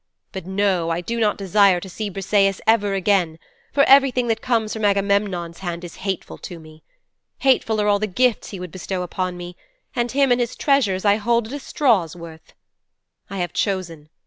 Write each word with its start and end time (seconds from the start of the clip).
But 0.31 0.47
no, 0.47 0.89
I 0.89 0.99
do 0.99 1.19
not 1.19 1.37
desire 1.37 1.79
to 1.79 1.87
see 1.87 2.09
Briseis 2.09 2.59
ever 2.65 2.95
again, 2.95 3.37
for 3.71 3.83
everything 3.83 4.29
that 4.29 4.41
comes 4.41 4.73
from 4.73 4.83
Agamemnon's 4.83 5.59
hand 5.59 5.83
is 5.83 5.97
hateful 5.97 6.39
to 6.39 6.57
me. 6.59 6.81
Hateful 7.41 7.79
are 7.79 7.87
all 7.87 7.99
the 7.99 8.07
gifts 8.07 8.49
he 8.49 8.59
would 8.59 8.71
bestow 8.71 9.03
upon 9.03 9.37
me, 9.37 9.55
and 9.95 10.11
him 10.11 10.31
and 10.31 10.41
his 10.41 10.55
treasures 10.55 11.05
I 11.05 11.17
hold 11.17 11.45
at 11.45 11.53
a 11.53 11.59
straw's 11.59 12.15
worth. 12.15 12.53
I 13.29 13.37
have 13.37 13.53
chosen. 13.53 14.09